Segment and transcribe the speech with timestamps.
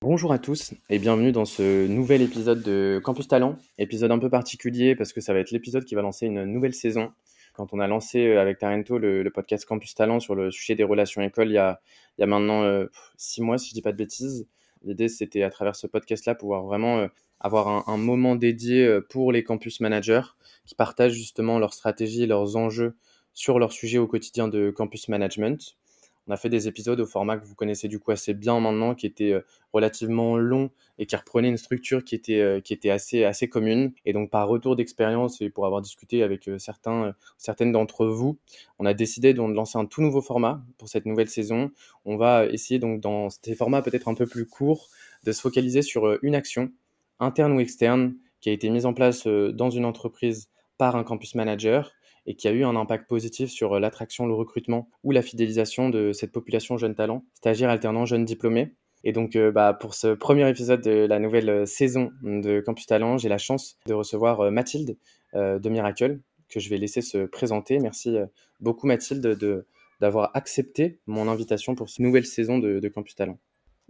[0.00, 3.58] Bonjour à tous et bienvenue dans ce nouvel épisode de Campus Talent.
[3.78, 6.72] Épisode un peu particulier parce que ça va être l'épisode qui va lancer une nouvelle
[6.72, 7.10] saison.
[7.54, 10.84] Quand on a lancé euh, avec Tarento le, podcast Campus Talent sur le sujet des
[10.84, 11.80] relations écoles il y a,
[12.20, 14.46] maintenant euh, six mois, si je dis pas de bêtises,
[14.84, 17.08] l'idée c'était à travers ce podcast-là pouvoir vraiment euh,
[17.40, 20.22] avoir un, un, moment dédié pour les campus managers
[20.64, 22.94] qui partagent justement leurs stratégies, leurs enjeux
[23.34, 25.76] sur leur sujet au quotidien de campus management.
[26.28, 28.94] On a fait des épisodes au format que vous connaissez du coup assez bien maintenant,
[28.94, 29.40] qui était euh,
[29.72, 33.92] relativement long et qui reprenait une structure qui était, euh, qui était assez, assez commune.
[34.04, 38.38] Et donc par retour d'expérience et pour avoir discuté avec euh, certains, certaines d'entre vous,
[38.78, 41.70] on a décidé de lancer un tout nouveau format pour cette nouvelle saison.
[42.04, 44.90] On va essayer donc dans ces formats peut-être un peu plus courts
[45.24, 46.70] de se focaliser sur une action,
[47.20, 51.34] interne ou externe, qui a été mise en place dans une entreprise par un campus
[51.34, 51.92] manager
[52.28, 55.88] et qui a eu un impact positif sur euh, l'attraction, le recrutement ou la fidélisation
[55.88, 58.74] de cette population jeune talent, stagiaires alternants, jeunes diplômés.
[59.02, 62.86] Et donc, euh, bah, pour ce premier épisode de la nouvelle euh, saison de Campus
[62.86, 64.96] Talent, j'ai la chance de recevoir Mathilde
[65.34, 67.78] de Miracle, que je vais laisser se présenter.
[67.80, 68.16] Merci
[68.60, 69.38] beaucoup, Mathilde,
[70.00, 73.38] d'avoir accepté mon invitation pour cette nouvelle saison de, de Campus Talent.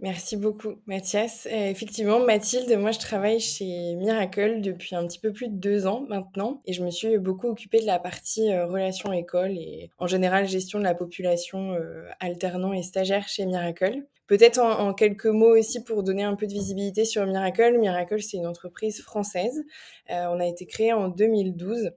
[0.01, 1.45] Merci beaucoup, Mathias.
[1.51, 6.05] effectivement, Mathilde, moi je travaille chez Miracle depuis un petit peu plus de deux ans
[6.07, 10.07] maintenant et je me suis beaucoup occupée de la partie euh, relations école et en
[10.07, 14.05] général gestion de la population euh, alternant et stagiaire chez Miracle.
[14.27, 17.77] Peut-être en, quelques mots aussi pour donner un peu de visibilité sur Miracle.
[17.77, 19.65] Miracle, c'est une entreprise française.
[20.11, 21.91] Euh, on a été créé en 2012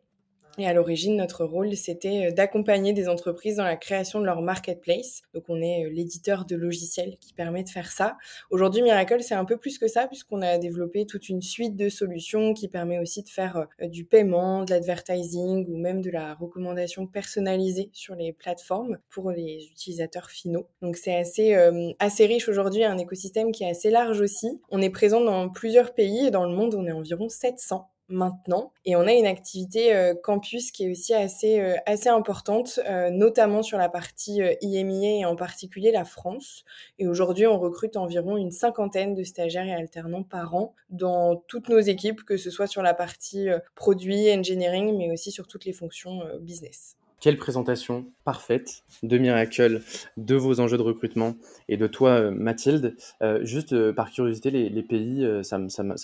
[0.59, 4.43] et à l'origine, notre rôle, c'était euh, d'accompagner des entreprises dans la création de leur
[4.43, 5.23] marketplace.
[5.35, 8.19] Donc, on est euh, l'éditeur de logiciels qui permet de faire ça.
[8.51, 11.89] Aujourd'hui, Miracle, c'est un peu plus que ça, puisqu'on a développé toute une suite de
[11.89, 16.35] solutions qui permet aussi de faire euh, du paiement, de l'advertising ou même de la
[16.35, 20.69] recommandation personnalisée sur les plateformes pour les utilisateurs finaux.
[20.83, 21.55] Donc, c'est assez,
[21.99, 24.61] assez riche aujourd'hui, un écosystème qui est assez large aussi.
[24.71, 28.73] On est présent dans plusieurs pays et dans le monde, on est environ 700 maintenant.
[28.85, 33.11] Et on a une activité euh, campus qui est aussi assez, euh, assez importante, euh,
[33.11, 36.65] notamment sur la partie IMIA et en particulier la France.
[36.99, 41.69] Et aujourd'hui, on recrute environ une cinquantaine de stagiaires et alternants par an dans toutes
[41.69, 45.73] nos équipes, que ce soit sur la partie produit, engineering, mais aussi sur toutes les
[45.73, 46.97] fonctions business.
[47.23, 49.81] Quelle présentation parfaite de Miracle,
[50.17, 51.37] de vos enjeux de recrutement
[51.69, 52.97] et de toi, euh, Mathilde.
[53.23, 55.59] Euh, juste euh, par curiosité, les, pays, ça,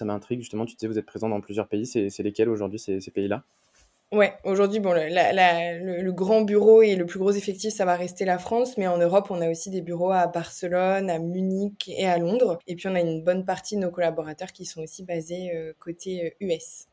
[0.05, 0.65] m'intrigue justement.
[0.65, 1.87] Tu disais, vous êtes présent dans plusieurs pays.
[1.87, 3.43] C'est lesquels aujourd'hui, ces, pays-là?
[4.13, 8.79] Ouais, aujourd'hui, le, grand bureau et le plus gros effectif, ça va rester la France,
[8.79, 12.61] mais en Europe, on a aussi des bureaux à Barcelone, à Munich et à Londres.
[12.69, 16.37] Et puis, on a une bonne partie de nos collaborateurs qui sont aussi basés côté
[16.39, 16.87] US.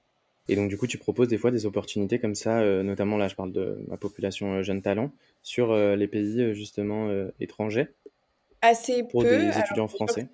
[0.48, 3.28] Et donc, du coup, tu proposes des fois des opportunités comme ça, euh, notamment là,
[3.28, 5.12] je parle de ma population euh, jeune talent,
[5.42, 7.88] sur euh, les pays justement étrangers?
[8.62, 10.28] Assez pour des étudiants français.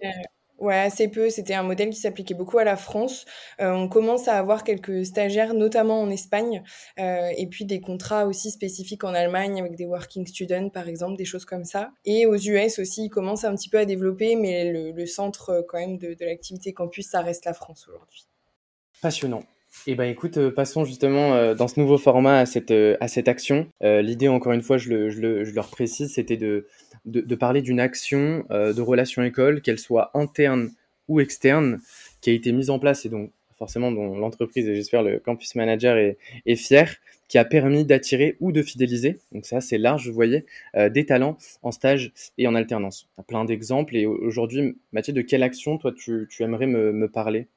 [0.60, 1.32] Ouais, assez peu.
[1.32, 3.26] C'était un modèle qui s'appliquait beaucoup à la France.
[3.58, 6.64] on commence à avoir quelques stagiaires, notamment en Espagne,
[6.98, 11.26] et puis des contrats aussi spécifiques en Allemagne avec des working students, par exemple, des
[11.26, 11.92] choses comme ça.
[12.06, 15.80] Et aux US aussi, ils commencent un petit peu à développer, mais le, centre quand
[15.80, 18.28] même de, de l'activité campus, ça reste la France aujourd'hui.
[19.02, 19.44] Passionnant.
[19.88, 23.68] Eh ben écoute, euh, passons justement euh, dans ce nouveau format à cette, euh, action.
[23.82, 26.66] L'idée, encore une fois, je le, je le, c'était de,
[27.36, 30.72] parler d'une action de relation école, qu'elle soit interne
[31.08, 31.80] ou externe,
[32.22, 35.56] qui a été mise en place et donc forcément dont l'entreprise et j'espère le campus
[35.56, 40.14] manager est, fier, qui a permis d'attirer ou de fidéliser, donc c'est assez large, vous
[40.14, 40.46] voyez,
[40.76, 43.08] des talents en stage et en alternance.
[43.18, 47.08] Tu plein d'exemples et aujourd'hui, Mathieu, de quelle action toi tu, tu aimerais me, me
[47.08, 47.48] parler?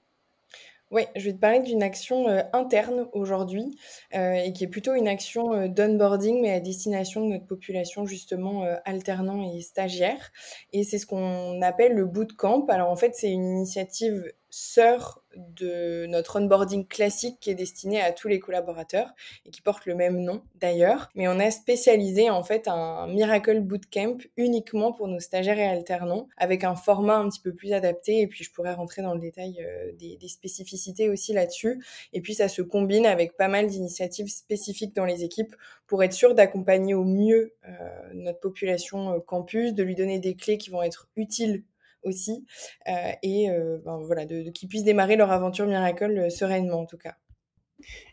[0.94, 3.76] Oui, je vais te parler d'une action euh, interne aujourd'hui
[4.14, 8.06] euh, et qui est plutôt une action euh, d'onboarding, mais à destination de notre population
[8.06, 10.30] justement alternant et stagiaire.
[10.72, 12.66] Et c'est ce qu'on appelle le bootcamp.
[12.68, 18.12] Alors en fait, c'est une initiative sœur de notre onboarding classique qui est destiné à
[18.12, 19.12] tous les collaborateurs
[19.44, 21.08] et qui porte le même nom d'ailleurs.
[21.16, 26.28] Mais on a spécialisé en fait un Miracle Bootcamp uniquement pour nos stagiaires et alternants
[26.36, 29.20] avec un format un petit peu plus adapté et puis je pourrais rentrer dans le
[29.20, 31.84] détail euh, des, spécificités aussi là-dessus.
[32.12, 35.56] Et puis ça se combine avec pas mal d'initiatives spécifiques dans les équipes
[35.88, 37.70] pour être sûr d'accompagner au mieux euh,
[38.12, 41.64] notre population euh, campus, de lui donner des clés qui vont être utiles
[42.04, 42.44] aussi,
[42.88, 42.92] euh,
[43.22, 46.98] et euh, ben, voilà, de, qu'ils puissent démarrer leur aventure Miracle euh, sereinement en tout
[46.98, 47.14] cas.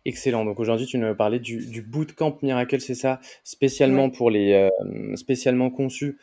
[0.04, 0.44] Excellent.
[0.44, 4.70] Donc aujourd'hui, tu nous parlais du, du bootcamp Miracle, c'est ça, spécialement pour les,
[5.16, 6.18] spécialement conçu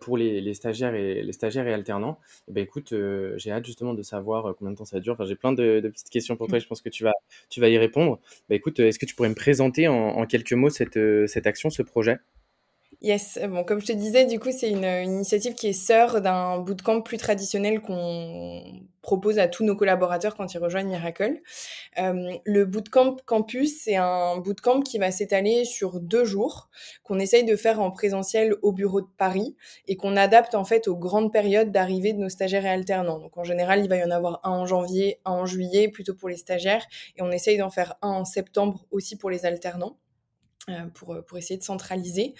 [0.00, 2.18] pour les, les, stagiaires et les stagiaires et alternants.
[2.22, 2.94] Et eh ben écoute,
[3.36, 5.14] j'ai hâte justement de savoir combien de temps ça dure.
[5.14, 6.56] Enfin, j'ai plein de, de, petites questions pour toi.
[6.56, 7.12] Et je pense que tu vas,
[7.50, 8.20] tu vas y répondre.
[8.48, 11.68] Ben écoute, est-ce que tu pourrais me présenter en, en quelques mots cette, cette action,
[11.68, 12.20] ce projet?
[13.04, 16.58] Yes, bon, comme je te disais, du coup, c'est une, initiative qui est sœur d'un
[16.60, 18.62] bootcamp plus traditionnel qu'on
[19.02, 21.42] propose à tous nos collaborateurs quand ils rejoignent Miracle.
[21.98, 26.70] Euh, le bootcamp campus, c'est un bootcamp qui va s'étaler sur deux jours,
[27.02, 29.54] qu'on essaye de faire en présentiel au bureau de Paris
[29.86, 33.18] et qu'on adapte en fait aux grandes périodes d'arrivée de nos stagiaires et alternants.
[33.18, 36.14] Donc en général, il va y en avoir un en janvier, un en juillet, plutôt
[36.14, 36.86] pour les stagiaires,
[37.18, 39.98] et on essaye d'en faire un en septembre aussi pour les alternants.
[40.70, 42.32] Euh, pour, euh, pour essayer de centraliser.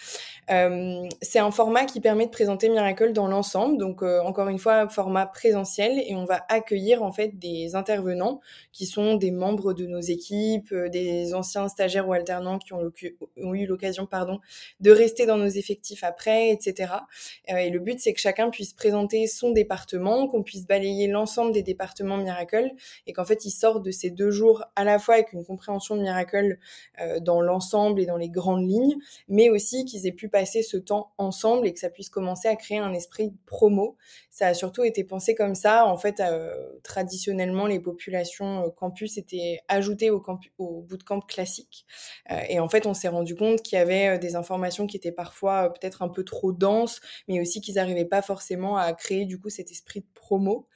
[0.51, 4.89] Euh, c'est un format qui permet de présenter Miracle dans l'ensemble, donc encore une fois,
[4.89, 8.41] format présentiel, et on va accueillir en fait des intervenants
[8.73, 12.91] qui sont des membres de nos équipes, des anciens stagiaires ou alternants qui ont,
[13.43, 14.41] ont eu l'occasion pardon,
[14.81, 16.95] de rester dans nos effectifs après, etc.
[17.49, 21.63] et le but, c'est que chacun puisse présenter son département, qu'on puisse balayer l'ensemble des
[21.63, 22.71] départements Miracle,
[23.07, 25.97] et qu'en fait, ils sortent de ces deux jours à la fois avec une compréhension
[25.97, 26.59] de Miracle
[27.21, 28.97] dans l'ensemble et dans les grandes lignes,
[29.29, 32.57] mais aussi qu'ils aient pu passer ce temps ensemble et que ça puisse commencer à
[32.57, 33.97] créer un esprit promo.
[34.35, 35.87] Ça a surtout été pensé comme ça.
[35.87, 36.53] En fait, euh,
[36.83, 41.87] traditionnellement, les populations euh, campus étaient ajoutées au, camp au bootcamp classique.
[42.33, 45.13] Euh, et en fait, on s'est rendu compte qu'il y avait des informations qui étaient
[45.13, 49.39] parfois peut-être un peu trop denses, mais aussi qu'ils n'arrivaient pas forcément à créer du
[49.41, 50.67] coup cet esprit de promo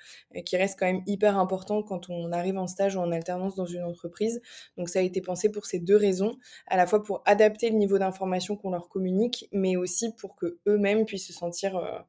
[0.45, 3.67] qui reste quand même hyper important quand on arrive en stage ou en alternance dans
[3.67, 4.41] une entreprise.
[4.77, 6.37] Donc ça a été pensé pour ces deux raisons,
[6.69, 10.59] à la fois pour adapter le niveau d'information qu'on leur communique, mais aussi pour que
[10.69, 12.07] eux-mêmes puissent se sentir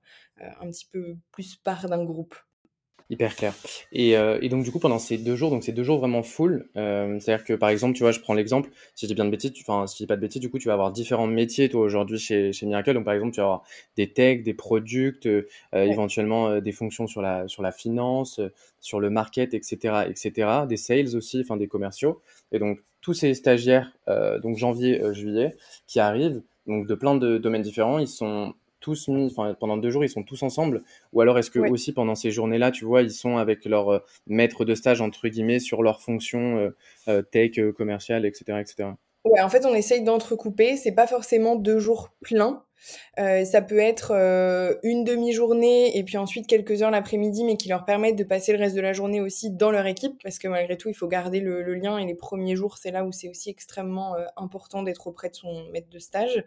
[0.61, 2.35] un petit peu plus part d'un groupe.
[3.11, 3.55] Hyper clair.
[3.91, 6.21] Et, euh, et, donc du coup pendant ces deux jours, donc ces deux jours vraiment
[6.21, 9.25] full, euh, c'est-à-dire que par exemple, tu vois, je prends l'exemple, si je dis bien
[9.25, 11.25] de bêtises, enfin si je dis pas de bêtises, du coup tu vas avoir différents
[11.25, 12.93] métiers toi aujourd'hui chez, chez Miracle.
[12.93, 13.63] Donc par exemple, tu vas avoir
[13.95, 15.89] des techs, des products, euh, ouais.
[15.89, 18.39] éventuellement euh, des fonctions sur la sur la finance,
[18.79, 22.21] sur le market, etc., etc., des sales aussi, enfin des commerciaux.
[22.51, 23.97] Et donc tous ces stagiaires,
[24.43, 25.55] donc janvier, juillet,
[25.87, 29.89] qui arrivent, donc de plein de domaines différents, ils sont tous mis, enfin pendant deux
[29.89, 30.83] jours, ils sont tous ensemble
[31.13, 31.69] Ou alors est-ce que ouais.
[31.69, 35.27] aussi pendant ces journées-là, tu vois, ils sont avec leur euh, maître de stage, entre
[35.27, 36.75] guillemets, sur leur fonction euh,
[37.07, 38.89] euh, tech, commerciale, etc., etc.
[39.25, 40.77] Ouais, en fait, on essaye d'entrecouper.
[40.77, 42.63] C'est pas forcément deux jours pleins.
[43.19, 47.69] Euh, ça peut être euh, une demi-journée et puis ensuite quelques heures l'après-midi, mais qui
[47.69, 50.47] leur permettent de passer le reste de la journée aussi dans leur équipe, parce que
[50.47, 53.29] malgré tout, il faut garder le, lien et les premiers jours, c'est là où c'est
[53.29, 56.43] aussi extrêmement euh, important d'être auprès de son maître de stage.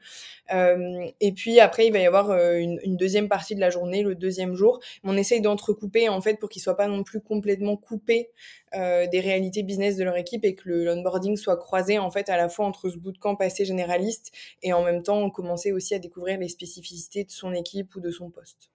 [1.20, 4.14] Et puis après, il va y avoir une, une, deuxième partie de la journée, le
[4.14, 4.80] deuxième jour.
[5.04, 8.30] On essaye d'entrecouper en fait pour qu'ils soient pas non plus complètement coupés
[8.74, 12.36] des réalités business de leur équipe et que le onboarding soit croisé en fait à
[12.36, 14.32] la fois entre ce bootcamp assez généraliste
[14.62, 18.10] et en même temps commencer aussi à découvrir les spécificités de son équipe ou de
[18.10, 18.70] son poste.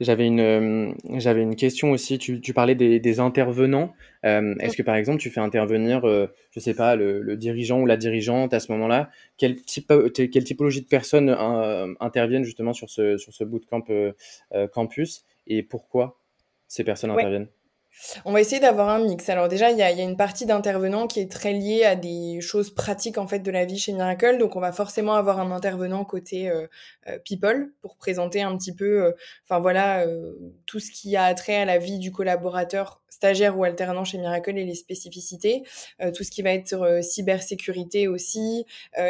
[0.00, 2.18] J'avais une, euh, j'avais une question aussi.
[2.18, 3.92] Tu, tu parlais des, des intervenants.
[4.24, 7.80] Euh, Est-ce que par exemple tu fais intervenir, euh, je sais pas, le, le, dirigeant
[7.82, 9.10] ou la dirigeante à ce moment-là?
[9.36, 14.12] Quelle type, quelle typologie de personnes euh, interviennent justement sur ce sur ce bootcamp euh,
[14.72, 16.18] campus et pourquoi
[16.66, 17.18] ces personnes ouais.
[17.18, 17.48] interviennent?
[18.24, 19.28] On va essayer d'avoir un mix.
[19.28, 22.70] Alors déjà, il y a, une partie d'intervenants qui est très liée à des choses
[22.70, 24.38] pratiques en fait de la vie chez Miracle.
[24.38, 26.66] Donc on va forcément avoir un intervenant côté euh,
[27.08, 29.12] euh, people pour présenter un petit peu, euh,
[29.44, 30.04] enfin voilà,
[30.66, 34.56] tout ce qui a trait à la vie du collaborateur stagiaire ou alternant chez Miracle
[34.56, 35.62] et les spécificités,
[36.00, 38.64] euh, tout ce qui va être euh, cybersécurité aussi,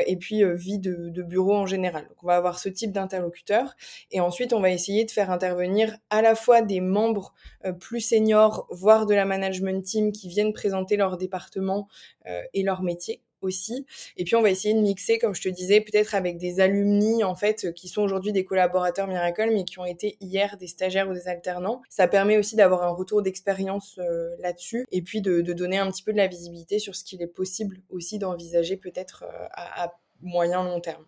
[0.06, 2.06] et puis vie de, de, bureau en général.
[2.08, 3.76] Donc on va avoir ce type d'interlocuteur.
[4.10, 7.34] Et ensuite, on va essayer de faire intervenir à la fois des membres
[7.78, 11.88] plus seniors voire de la management team qui viennent présenter leur département
[12.26, 13.86] euh, et leur métier aussi.
[14.16, 17.24] Et puis on va essayer de mixer, comme je te disais, peut-être avec des alumni
[17.24, 21.08] en fait qui sont aujourd'hui des collaborateurs Miracle, mais qui ont été hier des stagiaires
[21.08, 21.82] ou des alternants.
[21.88, 26.02] Ça permet aussi d'avoir un retour d'expérience euh, là-dessus et puis de, donner un petit
[26.02, 30.62] peu de la visibilité sur ce qu'il est possible aussi d'envisager peut-être euh, à, moyen
[30.62, 31.04] long terme.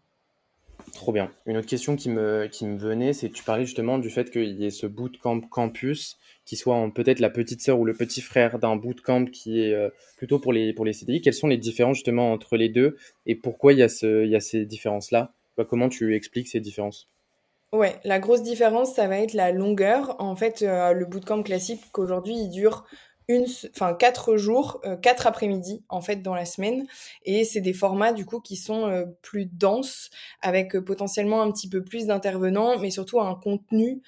[0.95, 1.31] Trop bien.
[1.47, 4.59] Une autre question qui me, qui me venait, c'est tu parlais justement du fait qu'il
[4.59, 8.59] y ait ce bootcamp campus qui soit peut-être la petite sœur ou le petit frère
[8.59, 11.21] d'un bootcamp qui est euh, plutôt pour les, CDI.
[11.21, 12.97] Quelles sont les différences justement entre les deux
[13.27, 15.33] et pourquoi il y a, ce, il ces différences-là?
[15.69, 17.09] Comment tu expliques ces différences?
[17.73, 20.17] Ouais, la grosse différence, ça va être la longueur.
[20.19, 22.85] En fait, euh, le bootcamp classique qu'aujourd'hui, il dure
[23.29, 26.87] une, enfin quatre jours, euh, quatre après-midi en fait dans la semaine,
[27.25, 30.11] et c'est des formats du coup qui sont euh, plus denses,
[30.41, 34.03] avec euh, potentiellement un petit peu plus d'intervenants, mais surtout un contenu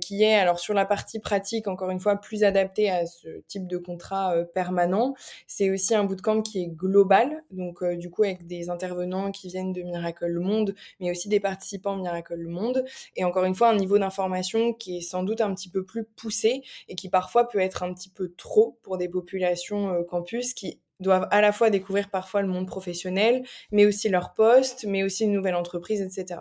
[0.00, 3.66] qui est alors sur la partie pratique encore une fois plus adapté à ce type
[3.66, 5.14] de contrat permanent.
[5.46, 9.72] C'est aussi un bootcamp qui est global, donc du coup avec des intervenants qui viennent
[9.72, 12.84] de Miracle le Monde, mais aussi des participants Miracle le Monde,
[13.16, 16.04] et encore une fois un niveau d'information qui est sans doute un petit peu plus
[16.04, 18.49] poussé et qui parfois peut être un petit peu trop
[18.82, 23.44] pour des populations euh, campus qui doivent à la fois découvrir parfois le monde professionnel,
[23.72, 26.40] mais aussi leur poste, mais aussi une nouvelle entreprise, etc.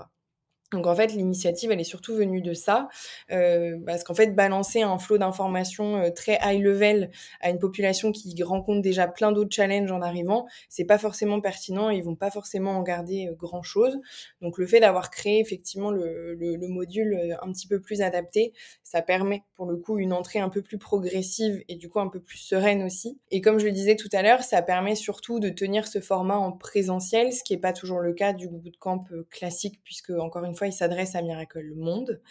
[0.72, 2.90] Donc en fait, l'initiative, elle est surtout venue de ça,
[3.32, 7.10] euh, parce qu'en fait, balancer un flot d'informations euh, très high level
[7.42, 11.90] à une population qui rencontre déjà plein d'autres challenges en arrivant, c'est pas forcément pertinent.
[11.90, 14.00] Ils vont pas forcément en garder euh, grand chose.
[14.42, 18.54] Donc le fait d'avoir créé effectivement le, le, le, module un petit peu plus adapté,
[18.84, 22.10] ça permet pour le coup une entrée un peu plus progressive et du coup un
[22.10, 23.20] peu plus sereine aussi.
[23.32, 26.38] Et comme je le disais tout à l'heure, ça permet surtout de tenir ce format
[26.38, 30.56] en présentiel, ce qui est pas toujours le cas du bootcamp classique, puisque encore une
[30.60, 32.22] fois il s'adresse à Miracle Monde.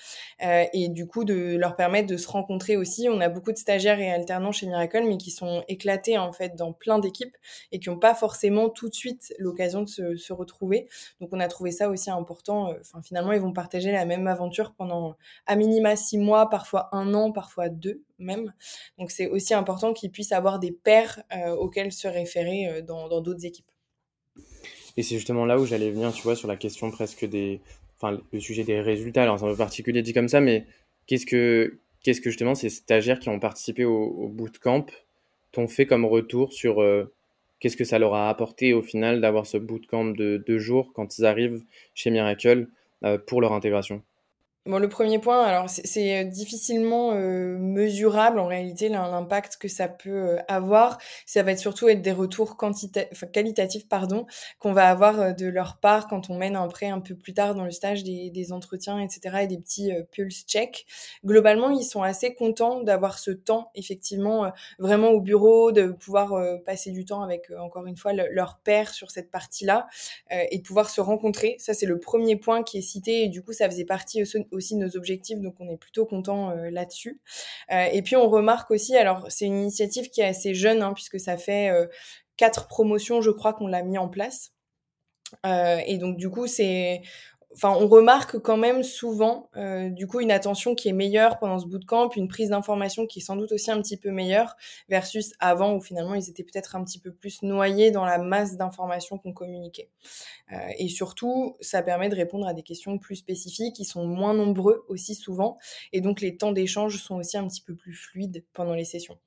[0.45, 3.09] Euh, et du coup, de leur permettre de se rencontrer aussi.
[3.11, 6.55] On a beaucoup de stagiaires et alternants chez Miracle, mais qui sont éclatés en fait
[6.55, 7.37] dans plein d'équipes
[7.73, 10.89] et qui n'ont pas forcément tout de suite l'occasion de se, retrouver.
[11.21, 12.69] Donc, on a trouvé ça aussi important.
[12.69, 15.17] Euh, enfin, finalement, ils vont partager la même aventure pendant
[15.47, 18.53] à minima six mois, parfois un an, parfois deux même.
[18.99, 23.47] Donc, c'est aussi important qu'ils puissent avoir des pairs euh, auxquels se référer dans d'autres
[23.47, 23.71] équipes.
[24.97, 27.61] Et c'est justement là où j'allais venir, tu vois, sur la question presque des,
[28.01, 30.67] enfin, le sujet des résultats, alors c'est un peu particulier dit comme ça, mais
[31.07, 34.87] qu'est-ce que, qu'est-ce que justement ces stagiaires qui ont participé au, bootcamp
[35.53, 37.13] t'ont fait comme retour sur euh,
[37.61, 41.19] qu'est-ce que ça leur a apporté au final d'avoir ce bootcamp de deux jours quand
[41.19, 41.63] ils arrivent
[41.95, 42.69] chez Miracle
[43.05, 44.03] euh, pour leur intégration?
[44.69, 50.11] Bon, le premier point, alors c'est difficilement euh, mesurable en réalité l'impact que ça peut
[50.11, 50.99] euh, avoir.
[51.25, 52.59] Ça va être surtout être des retours
[53.33, 54.27] qualitatifs pardon
[54.59, 57.55] qu'on va avoir euh, de leur part quand on mène après un peu plus tard
[57.55, 60.85] dans le stage des, des entretiens etc et des petits pulse checks.
[61.25, 66.91] Globalement, ils sont assez contents d'avoir ce temps effectivement vraiment au bureau, de pouvoir passer
[66.91, 69.87] du temps avec encore une fois leur père sur cette partie-là
[70.31, 71.57] et de pouvoir se rencontrer.
[71.59, 74.58] Ça c'est le premier point qui est cité et du coup ça faisait partie aussi
[74.59, 77.21] aussi nos objectifs, donc on est plutôt content euh, là-dessus.
[77.73, 80.93] Euh, et puis on remarque aussi, alors c'est une initiative qui est assez jeune, hein,
[80.93, 81.87] puisque ça fait euh,
[82.37, 84.53] quatre promotions, je crois, qu'on l'a mis en place.
[85.45, 87.03] et donc du coup, c'est
[87.55, 91.59] enfin, on remarque quand même souvent, euh, du coup, une attention qui est meilleure pendant
[91.59, 94.57] ce bootcamp, une prise d'information qui est sans doute aussi un petit peu meilleure
[94.89, 98.57] versus avant où finalement ils étaient peut-être un petit peu plus noyés dans la masse
[98.57, 99.91] d'informations qu'on communiquait.
[100.53, 104.35] Euh, et surtout, ça permet de répondre à des questions plus spécifiques, qui sont moins
[104.35, 105.59] nombreux aussi souvent,
[105.93, 109.19] et donc les temps d'échange sont aussi un petit peu plus fluides pendant les sessions.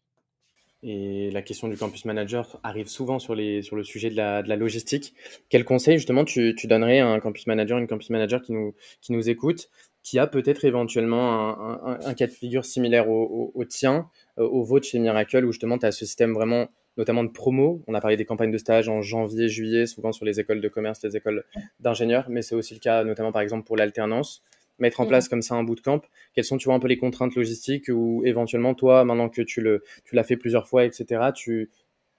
[0.83, 4.41] Et la question du campus manager arrive souvent sur, les, sur le sujet de la,
[4.41, 5.13] de la logistique.
[5.49, 8.73] Quel conseil justement tu, tu, donnerais à un campus manager, une campus manager qui nous,
[8.99, 9.69] qui nous écoute,
[10.01, 14.09] qui a peut-être éventuellement un, un, cas de figure similaire au, au, au tien,
[14.39, 17.83] euh, au vôtre chez Miracle, où justement tu as ce système vraiment notamment de promo.
[17.87, 20.67] On a parlé des campagnes de stage en janvier, juillet, souvent sur les écoles de
[20.67, 21.45] commerce, les écoles
[21.79, 24.41] d'ingénieurs, mais c'est aussi le cas notamment par exemple pour l'alternance
[24.81, 25.09] mettre en mmh.
[25.09, 26.01] place comme ça un bootcamp
[26.33, 29.61] Quelles sont, tu vois, un peu les contraintes logistiques ou éventuellement, toi, maintenant que tu
[29.61, 31.69] le, tu l'as fait plusieurs fois, etc., tu,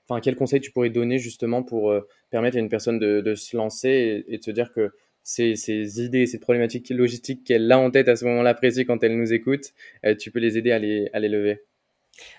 [0.09, 3.35] enfin, quel conseil tu pourrais donner justement pour euh, permettre à une personne de, de
[3.35, 4.92] se lancer et, de se dire que
[5.23, 9.02] ces, ces idées, ces problématiques logistiques qu'elle a en tête à ce moment-là précis quand
[9.04, 9.73] elle nous écoute,
[10.07, 11.61] euh, tu peux les aider à les, à les lever?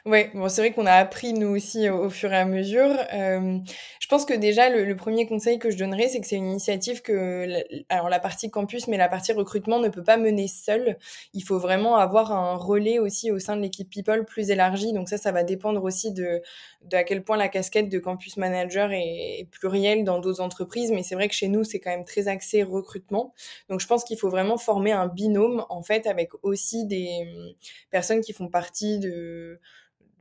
[0.05, 2.89] Ouais, bon, c'est vrai qu'on a appris nous aussi au, fur et à mesure.
[3.13, 3.57] Euh,
[3.99, 7.01] je pense que déjà le, premier conseil que je donnerais, c'est que c'est une initiative
[7.01, 7.47] que,
[7.87, 10.97] alors la partie campus, mais la partie recrutement ne peut pas mener seule.
[11.33, 14.91] Il faut vraiment avoir un relais aussi au sein de l'équipe people plus élargi.
[14.91, 16.41] Donc ça, ça va dépendre aussi de,
[16.83, 20.91] de à quel point la casquette de campus manager est, est plurielle dans d'autres entreprises.
[20.91, 23.33] Mais c'est vrai que chez nous, c'est quand même très axé recrutement.
[23.69, 27.55] Donc je pense qu'il faut vraiment former un binôme en fait avec aussi des
[27.89, 29.59] personnes qui font partie de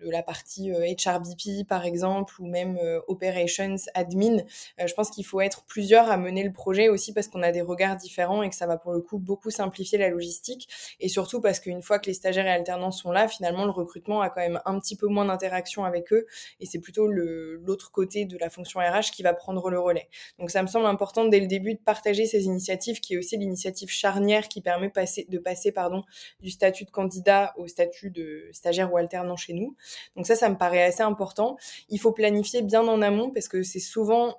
[0.05, 2.79] de la partie HRBP par exemple ou même
[3.09, 4.39] Operations Admin.
[4.85, 7.61] je pense qu'il faut être plusieurs à mener le projet aussi parce qu'on a des
[7.61, 10.69] regards différents et que ça va pour le coup beaucoup simplifier la logistique
[11.01, 14.21] et surtout parce qu'une fois que les stagiaires et alternants sont là, finalement le recrutement
[14.21, 16.27] a quand même un petit peu moins d'interaction avec eux
[16.61, 20.09] et c'est plutôt l'autre côté de la fonction RH qui va prendre le relais.
[20.39, 23.37] Donc ça me semble important dès le début de partager ces initiatives qui est aussi
[23.37, 24.91] l'initiative charnière qui permet
[25.29, 26.03] de passer pardon,
[26.41, 29.77] du statut de candidat au statut de stagiaire ou alternant chez nous.
[30.17, 31.57] Donc ça, ça me paraît assez important.
[31.89, 34.37] Il faut planifier bien en amont parce que c'est souvent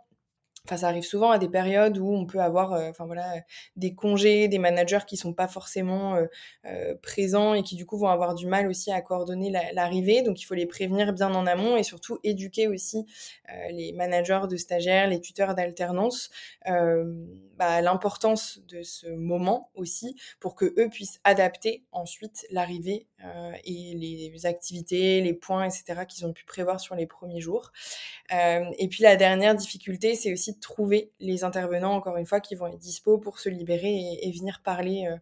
[0.66, 3.34] Enfin, ça arrive souvent à des périodes où on peut avoir, euh, enfin voilà,
[3.76, 6.26] des congés, des managers qui sont pas forcément euh,
[6.66, 10.22] euh, présents et qui du coup vont avoir du mal aussi à coordonner l'arrivée.
[10.22, 13.06] Donc, il faut les prévenir bien en amont et surtout éduquer aussi
[13.72, 16.30] les managers de stagiaires, les tuteurs d'alternance
[16.66, 23.08] bah, l'importance de ce moment aussi pour que eux puissent adapter ensuite l'arrivée
[23.64, 26.06] et les activités, les points, etc.
[26.08, 27.72] qu'ils ont pu prévoir sur les premiers jours.
[28.32, 32.68] et puis la dernière difficulté, c'est aussi trouver les intervenants, encore une fois, qui vont
[32.68, 35.18] être dispo pour se libérer et, venir parler euh,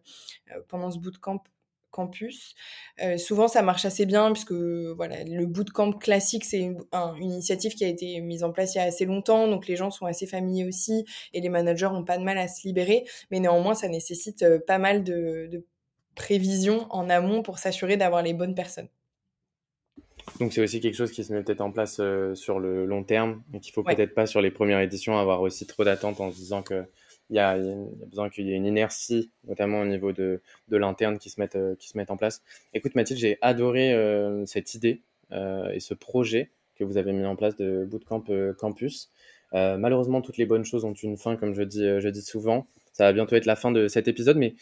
[0.54, 1.42] euh, pendant ce bootcamp
[1.90, 2.54] campus.
[3.02, 6.82] Euh, souvent, ça marche assez bien puisque voilà, le bootcamp classique, c'est une,
[7.20, 9.90] initiative qui a été mise en place il y a assez longtemps, donc les gens
[9.90, 13.04] sont assez familiers aussi et les managers n'ont pas de mal à se libérer.
[13.30, 15.66] Mais néanmoins, ça nécessite pas mal de, de
[16.14, 18.88] prévisions en amont pour s'assurer d'avoir les bonnes personnes.
[20.40, 23.02] Donc c'est aussi quelque chose qui se met peut-être en place euh, sur le long
[23.04, 26.30] terme, mais qu'il faut peut-être pas sur les premières éditions avoir aussi trop d'attentes en
[26.30, 26.84] se disant que
[27.30, 27.56] il y a,
[28.08, 31.56] besoin qu'il y ait une inertie, notamment au niveau de, de l'interne qui se mette
[31.56, 32.42] euh, qui se mette en place.
[32.74, 35.02] Écoute Mathilde, j'ai adoré euh, cette idée
[35.72, 38.24] et ce projet que vous avez mis en place de Bootcamp
[38.58, 39.10] Campus.
[39.52, 42.66] malheureusement, toutes les bonnes choses ont une fin, comme je dis, je dis souvent.
[42.92, 44.54] Ça va bientôt être la fin de cet épisode, mais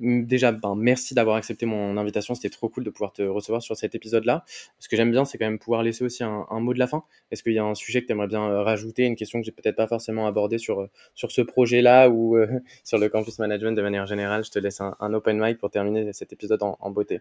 [0.00, 2.34] déjà, ben, merci d'avoir accepté mon invitation.
[2.34, 4.44] C'était trop cool de pouvoir te recevoir sur cet épisode-là.
[4.78, 7.04] Ce que j'aime bien, c'est quand même pouvoir laisser aussi un, mot de la fin.
[7.30, 9.44] Est-ce qu'il y a un sujet que tu aimerais bien euh, rajouter, une question que
[9.44, 13.38] j'ai peut-être pas forcément abordée sur, euh, sur ce projet-là ou euh, sur le campus
[13.38, 14.44] management de manière générale?
[14.44, 17.20] Je te laisse un, open mic pour terminer cet épisode en beauté.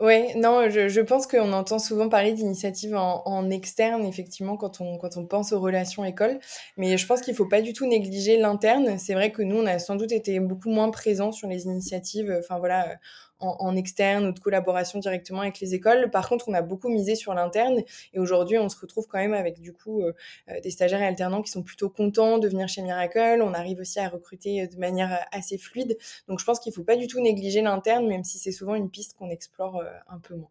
[0.00, 4.80] Oui, non, je, je pense qu'on entend souvent parler d'initiatives en, en, externe, effectivement, quand
[4.80, 6.40] on, quand on pense aux relations écoles.
[6.76, 8.98] Mais je pense qu'il ne faut pas du tout négliger l'interne.
[8.98, 12.36] C'est vrai que nous, on a sans doute été beaucoup moins présents sur les initiatives.
[12.40, 12.98] Enfin, voilà,
[13.40, 16.10] en, externe ou de collaboration directement avec les écoles.
[16.10, 19.34] Par contre, on a beaucoup misé sur l'interne et aujourd'hui, on se retrouve quand même
[19.34, 20.12] avec du coup euh,
[20.48, 23.40] euh, des stagiaires et alternants qui sont plutôt contents de venir chez Miracle.
[23.42, 25.96] On arrive aussi à recruter euh, de manière assez fluide.
[26.28, 28.74] Donc, je pense qu'il ne faut pas du tout négliger l'interne, même si c'est souvent
[28.74, 30.48] une piste qu'on explore un peu moins.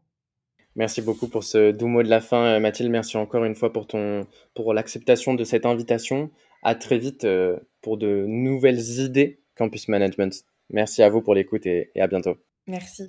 [0.75, 2.89] Merci beaucoup pour ce doux mot de la fin, Mathilde.
[2.89, 3.87] Merci encore une fois pour
[4.53, 6.31] pour l'acceptation de cette invitation.
[6.63, 7.27] À très vite
[7.81, 10.45] pour de nouvelles idées Campus Management.
[10.69, 12.37] Merci à vous pour l'écoute et à bientôt.
[12.67, 13.03] Merci.